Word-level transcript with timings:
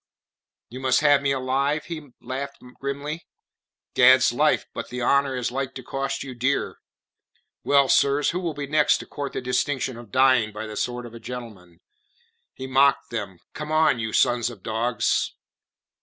"You 0.71 0.79
must 0.79 1.01
have 1.01 1.21
me 1.21 1.31
alive?" 1.31 1.85
he 1.85 2.07
laughed 2.19 2.57
grimly. 2.79 3.27
"Gadslife, 3.93 4.65
but 4.73 4.89
the 4.89 5.03
honour 5.03 5.35
is 5.35 5.51
like 5.51 5.75
to 5.75 5.83
cost 5.83 6.23
you 6.23 6.33
dear. 6.33 6.79
Well, 7.63 7.87
sirs? 7.87 8.31
Who 8.31 8.39
will 8.39 8.55
be 8.55 8.65
next 8.65 8.97
to 8.97 9.05
court 9.05 9.33
the 9.33 9.41
distinction 9.41 9.97
of 9.97 10.11
dying 10.11 10.51
by 10.51 10.65
the 10.65 10.75
sword 10.75 11.05
of 11.05 11.13
a 11.13 11.19
gentleman?" 11.19 11.81
he 12.55 12.65
mocked 12.65 13.11
them. 13.11 13.37
"Come 13.53 13.71
on, 13.71 13.99
you 13.99 14.11
sons 14.11 14.49
of 14.49 14.63
dogs!" 14.63 15.33